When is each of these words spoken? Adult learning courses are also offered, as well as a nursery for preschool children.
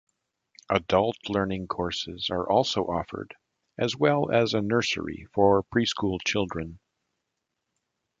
Adult 0.71 1.17
learning 1.29 1.67
courses 1.67 2.31
are 2.31 2.49
also 2.49 2.85
offered, 2.85 3.35
as 3.77 3.95
well 3.95 4.31
as 4.31 4.55
a 4.55 4.59
nursery 4.63 5.27
for 5.31 5.61
preschool 5.65 6.17
children. 6.25 6.79